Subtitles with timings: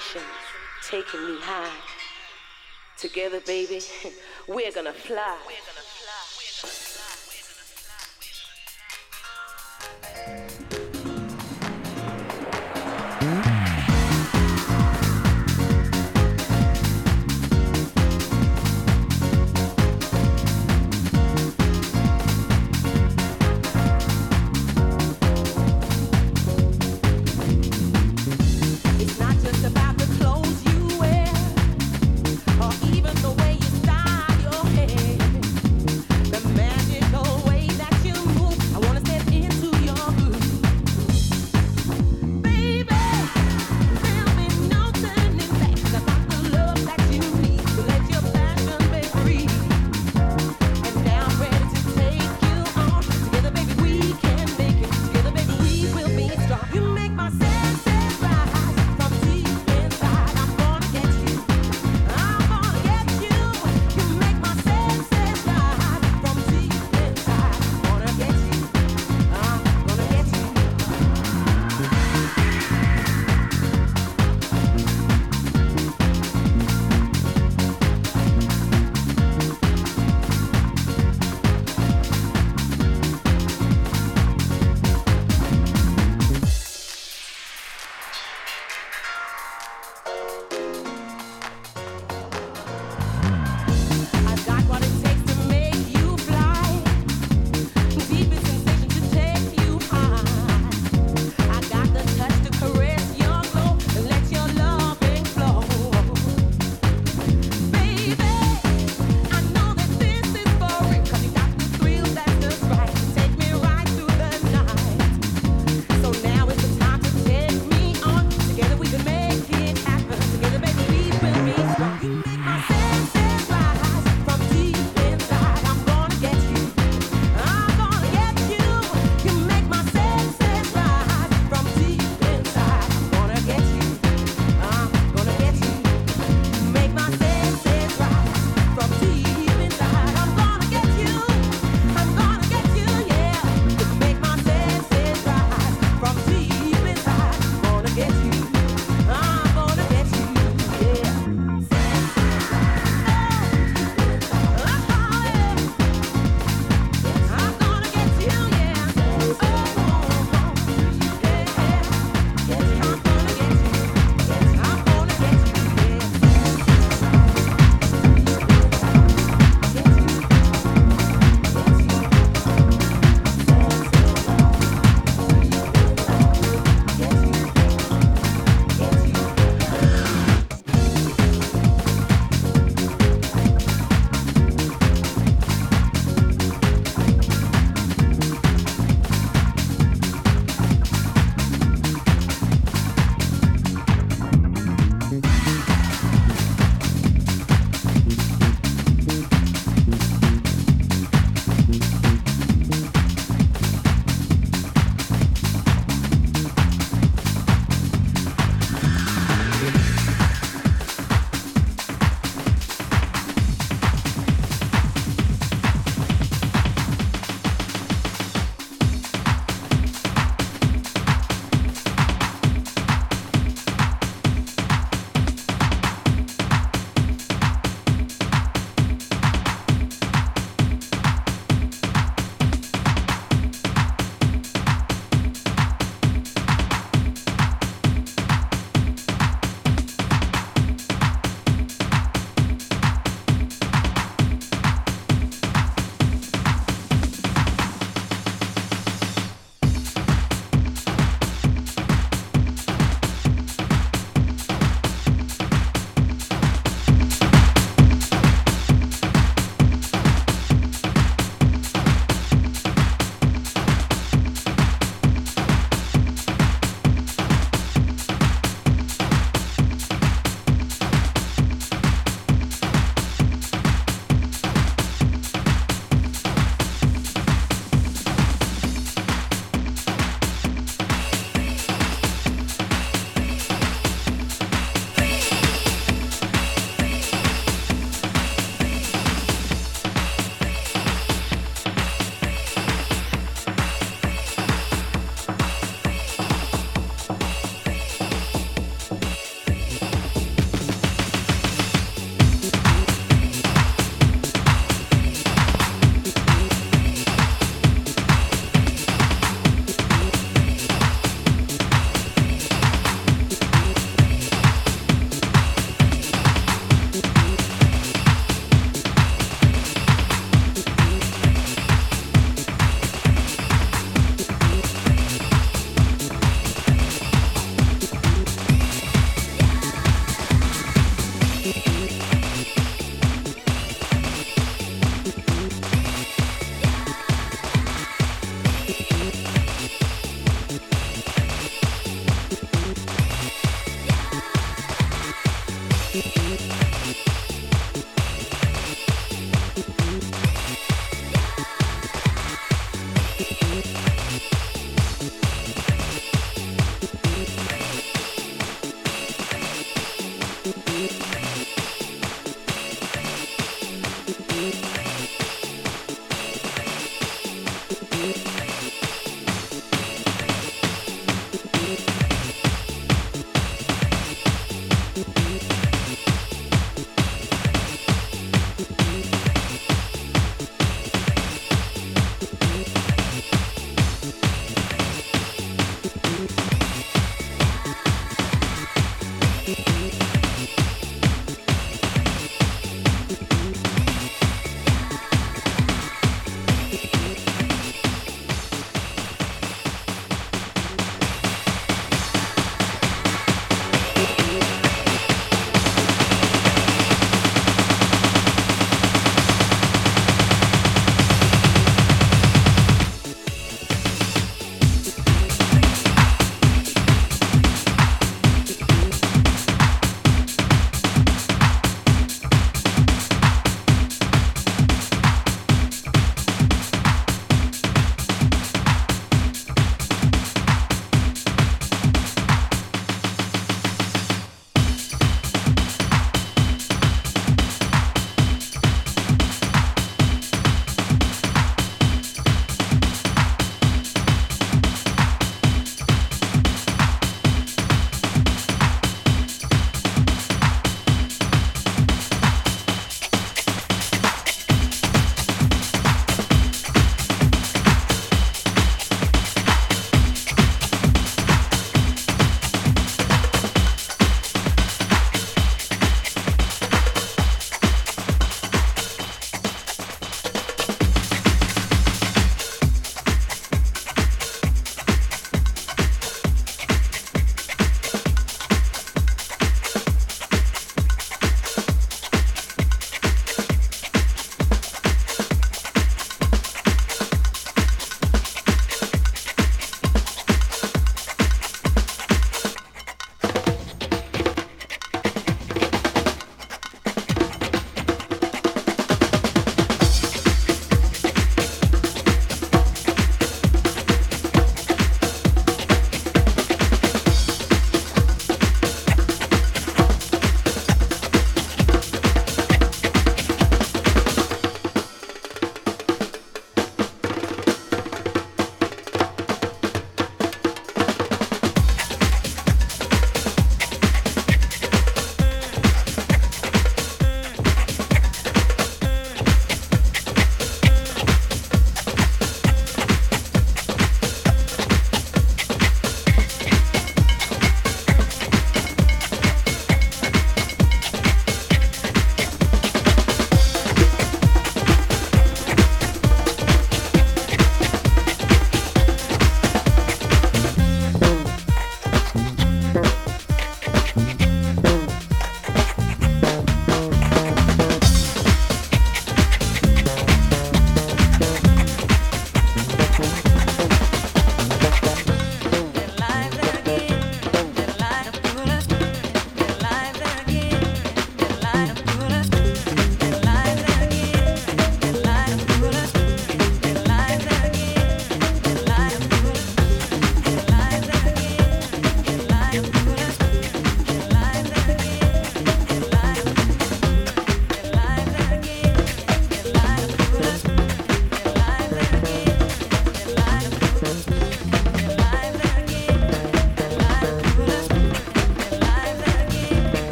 [0.00, 0.24] Sensations
[0.82, 1.70] taking me high.
[2.96, 3.80] Together, baby,
[4.48, 5.36] we're gonna fly.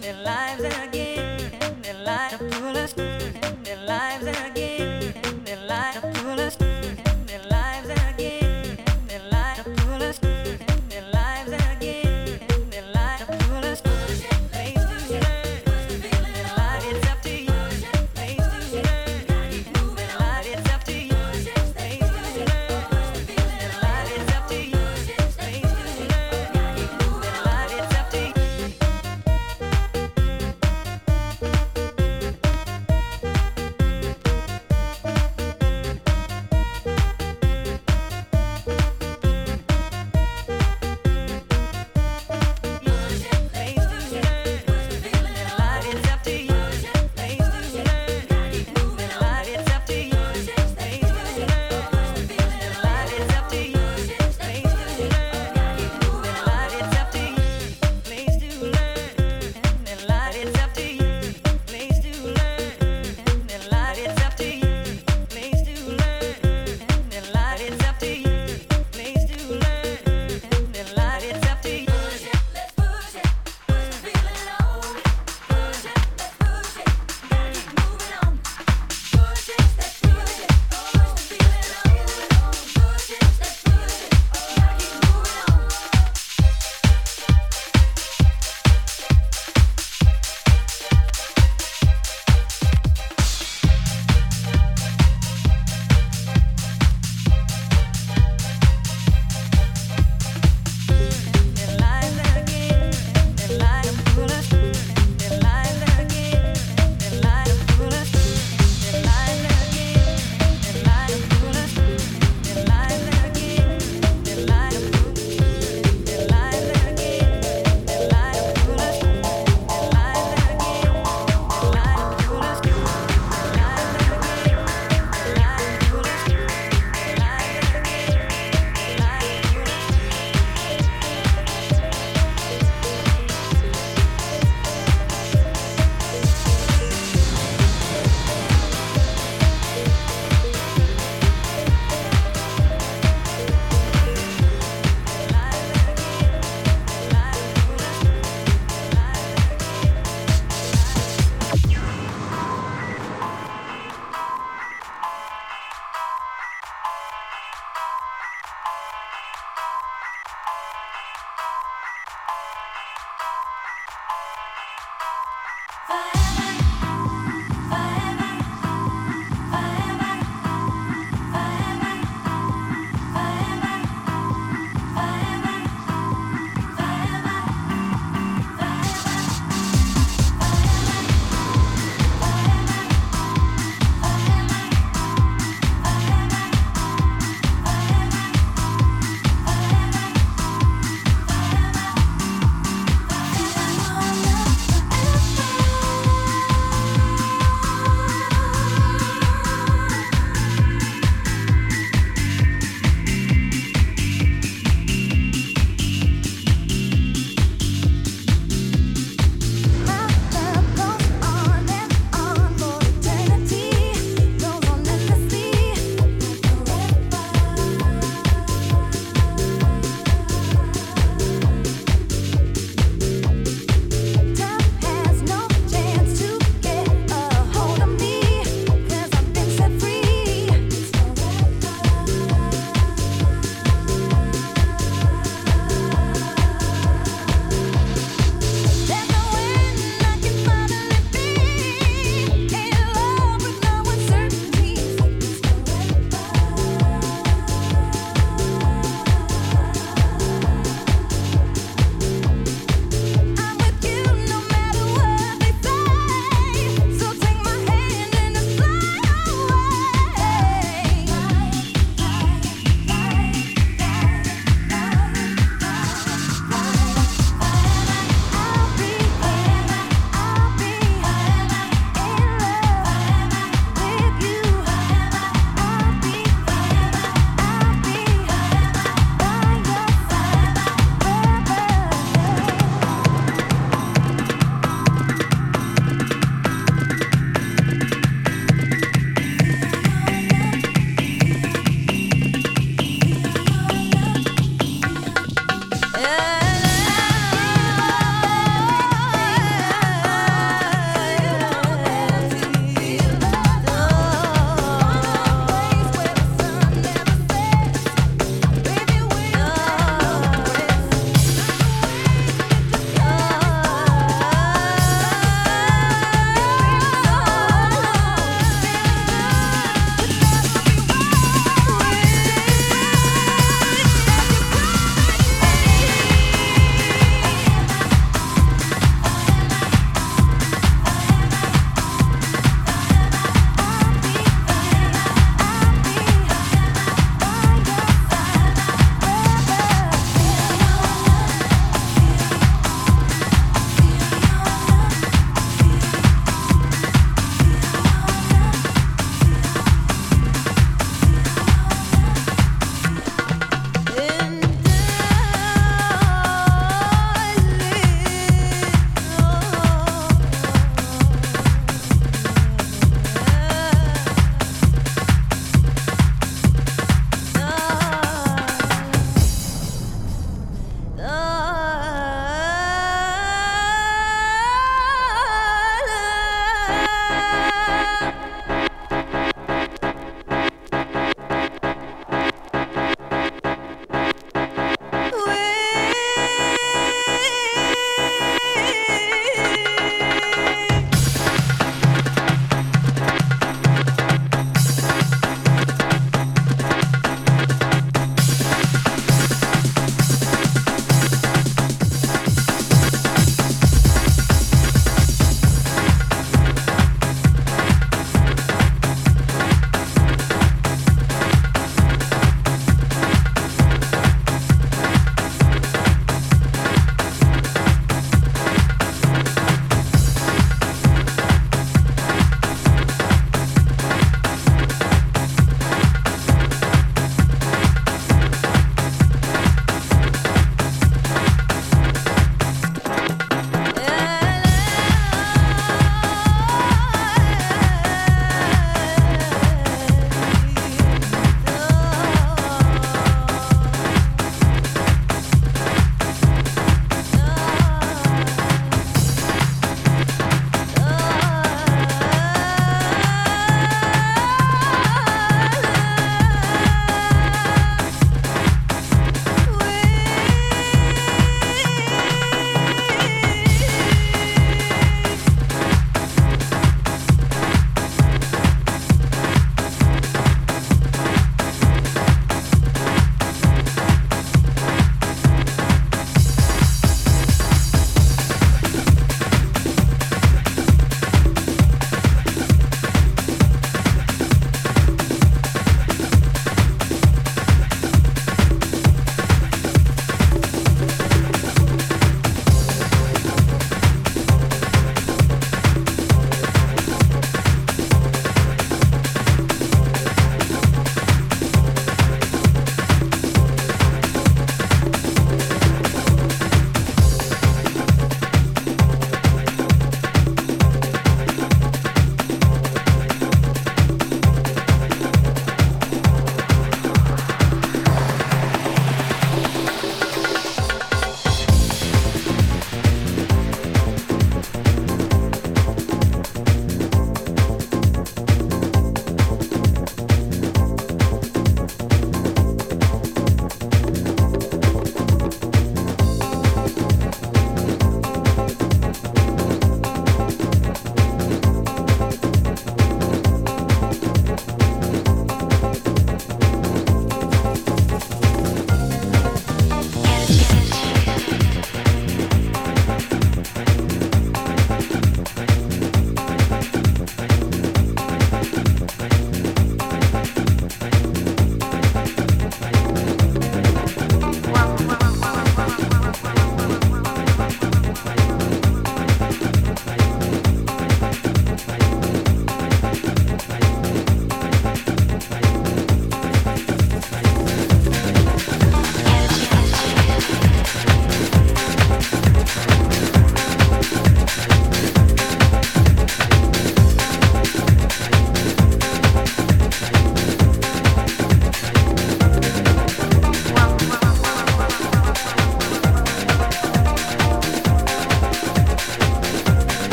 [0.00, 4.71] their lives again, their lives again.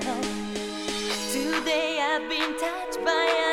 [0.00, 0.24] myself.
[1.32, 3.51] Today I've been touched by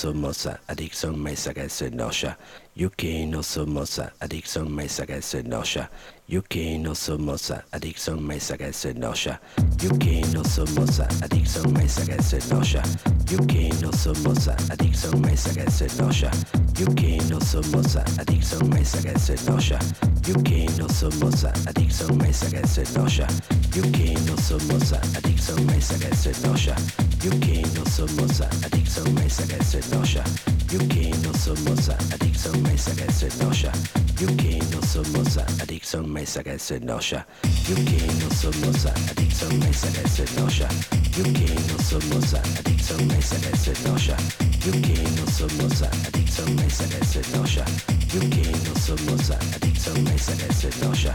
[0.00, 2.38] somosa, adicción que se noscia,
[2.74, 5.90] Yuki no somosa, adicción que se noscia,
[6.26, 9.38] Yuki no somosa, adicción que se noscia,
[9.76, 11.86] Yuki no somosa, adicción que
[12.22, 12.82] se noscia,
[13.26, 16.30] Yuki no somosa, adicción que se noscia,
[16.78, 19.78] Yuki no somosa, adicción que se noscia,
[20.22, 23.26] Yuki no somosa, adicción que se noscia,
[23.74, 27.09] Yuki no somosa, adicción mesa que se
[36.30, 37.26] mesa que se noscia,
[37.66, 37.90] Yuki
[38.20, 40.64] no somosa, adicción mesa que se noscia,
[41.16, 44.16] Yuki no somosa, adicción mesa que se noscia,
[44.64, 47.64] Yuki no somosa, adicción mesa que se noscia,
[48.12, 51.12] Yuki no somosa, adicción mesa que se noscia,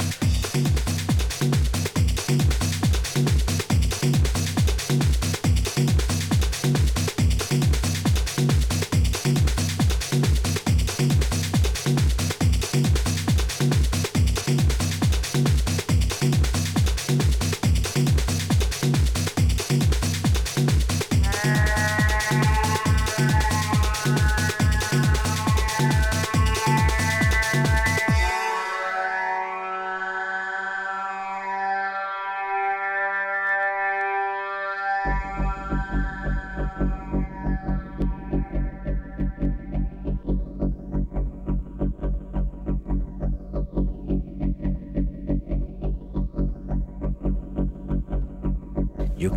[35.06, 35.45] Thank you.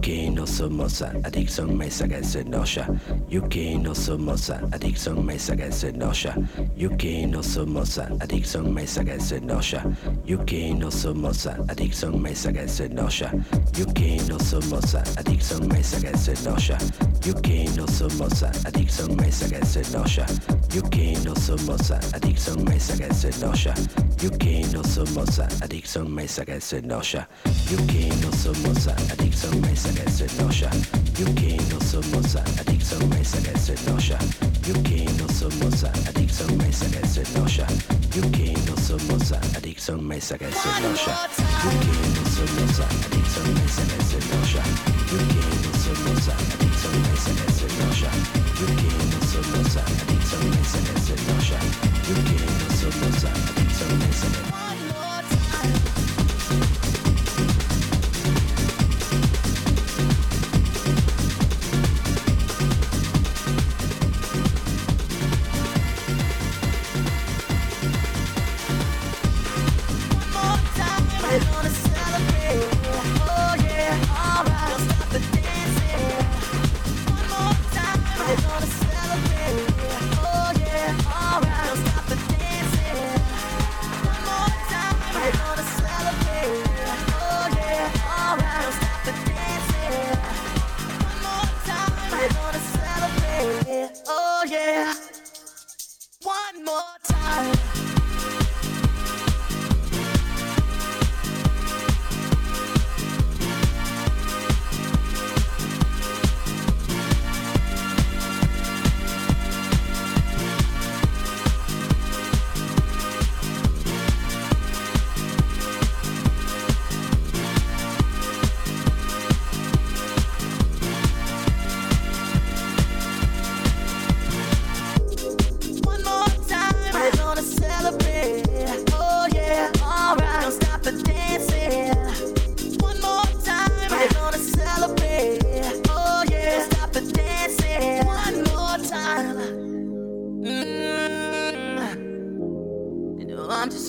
[0.08, 1.78] Yuki no somosa, adicción
[2.24, 2.88] se noscia,
[3.28, 5.28] Yuki no somosa, adicción
[5.70, 6.34] se noscia.
[6.78, 9.84] Yuki no somosa, addiction me sagesse nosha.
[10.24, 13.30] Yuki no somosa, addiction me sagesse nosha.
[13.76, 16.78] Yuki no somosa, addiction me sagesse nosha.
[17.26, 20.26] Yuki no somosa, addiction me sagesse nosha.
[20.72, 23.74] Yuki no somosa, addiction me sagesse nosha.
[24.20, 27.28] Yuki no somosa, addiction me sagesse nosha.
[27.70, 30.70] Yuki no somosa, addiction me sagesse nosha.
[31.16, 34.18] Yuki no somosa, addiction me sagesse nosha.
[34.68, 37.66] Yuki no somosa, addiction me sagesse nosha.
[38.14, 41.16] Yuki no somosa, addiction me sagesse nosha.
[41.64, 44.62] Yuki no somosa, addiction me sagesse nosha.
[45.10, 48.10] Yuki no somosa, addiction me sagesse nosha.
[48.60, 51.60] Yuki no somosa, addiction me sagesse nosha.
[52.10, 54.58] Yuki no somosa, addiction me sagesse nosha.
[54.58, 54.67] Yuki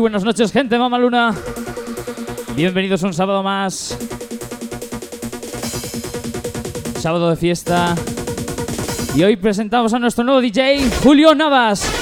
[0.00, 1.34] Buenas noches, gente Mamaluna.
[2.56, 3.98] Bienvenidos a un sábado más.
[6.98, 7.94] Sábado de fiesta.
[9.14, 11.99] Y hoy presentamos a nuestro nuevo DJ, Julio Navas.